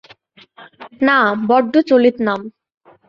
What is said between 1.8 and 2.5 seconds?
চলিত নাম।